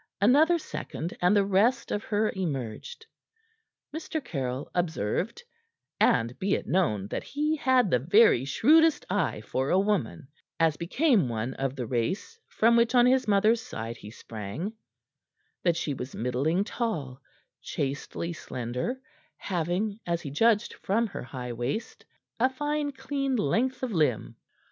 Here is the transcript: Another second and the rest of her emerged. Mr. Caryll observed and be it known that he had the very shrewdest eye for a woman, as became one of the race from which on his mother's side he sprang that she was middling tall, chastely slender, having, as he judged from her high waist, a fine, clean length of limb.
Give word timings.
Another 0.19 0.57
second 0.57 1.15
and 1.21 1.35
the 1.37 1.45
rest 1.45 1.91
of 1.91 2.05
her 2.05 2.33
emerged. 2.35 3.05
Mr. 3.95 4.19
Caryll 4.19 4.71
observed 4.73 5.43
and 5.99 6.39
be 6.39 6.55
it 6.55 6.65
known 6.65 7.05
that 7.09 7.23
he 7.23 7.55
had 7.55 7.91
the 7.91 7.99
very 7.99 8.43
shrewdest 8.43 9.05
eye 9.11 9.41
for 9.41 9.69
a 9.69 9.77
woman, 9.79 10.27
as 10.59 10.75
became 10.75 11.29
one 11.29 11.53
of 11.53 11.75
the 11.75 11.85
race 11.85 12.39
from 12.49 12.75
which 12.75 12.95
on 12.95 13.05
his 13.05 13.27
mother's 13.27 13.61
side 13.61 13.97
he 13.97 14.09
sprang 14.09 14.73
that 15.61 15.77
she 15.77 15.93
was 15.93 16.15
middling 16.15 16.63
tall, 16.63 17.21
chastely 17.61 18.33
slender, 18.33 18.99
having, 19.37 19.99
as 20.07 20.23
he 20.23 20.31
judged 20.31 20.73
from 20.81 21.05
her 21.05 21.21
high 21.21 21.53
waist, 21.53 22.03
a 22.39 22.49
fine, 22.49 22.91
clean 22.91 23.35
length 23.35 23.83
of 23.83 23.91
limb. 23.91 24.35